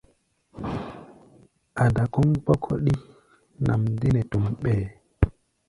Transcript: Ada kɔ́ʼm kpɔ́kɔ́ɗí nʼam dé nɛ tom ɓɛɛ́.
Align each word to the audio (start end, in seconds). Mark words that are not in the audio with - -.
Ada 1.83 2.03
kɔ́ʼm 2.13 2.31
kpɔ́kɔ́ɗí 2.43 2.93
nʼam 3.63 3.81
dé 3.99 4.07
nɛ 4.13 4.21
tom 4.31 4.45
ɓɛɛ́. 4.61 4.87